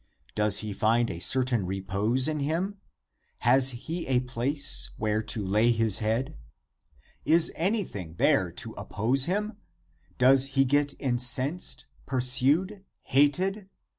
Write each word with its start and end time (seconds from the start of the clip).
Does 0.33 0.57
he 0.65 0.73
find 0.73 1.11
a 1.11 1.19
certain 1.19 1.67
repose 1.67 2.27
in 2.27 2.39
him? 2.39 2.77
Has 3.41 3.69
he 3.69 4.07
a 4.07 4.21
place 4.21 4.89
where 4.97 5.21
to 5.21 5.45
lay 5.45 5.69
his 5.71 5.99
head? 5.99 6.35
Is 7.23 7.51
anything 7.53 8.15
there 8.15 8.51
to 8.53 8.73
oppose 8.79 9.25
him? 9.25 9.57
Does 10.17 10.45
he 10.57 10.65
get 10.65 10.95
incensed— 10.99 11.85
pursued— 12.07 12.83
hated 13.13 13.69